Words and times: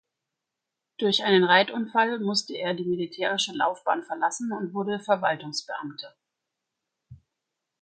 Durch 0.97 1.23
einen 1.25 1.43
Reitunfall 1.43 2.19
musste 2.19 2.55
er 2.57 2.73
die 2.73 2.85
militärischen 2.85 3.53
Laufbahn 3.53 4.01
verlassen 4.01 4.51
und 4.51 4.73
wurde 4.73 4.99
Verwaltungsbeamter. 4.99 6.15